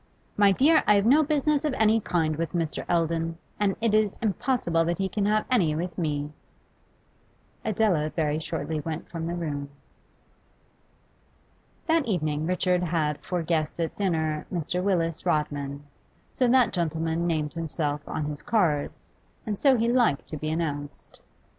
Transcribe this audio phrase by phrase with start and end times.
[0.35, 2.83] 'My dear, I have no business of any kind with Mr.
[2.89, 6.31] Eldon, and it is impossible that he can have any with me.'
[7.63, 9.69] Adela very shortly went from the room.
[11.85, 14.81] That evening Richard had for guest at dinner Mr.
[14.81, 15.83] Willis Rodman;
[16.33, 19.13] so that gentleman named himself on his cards,
[19.45, 21.21] and so he liked to be announced.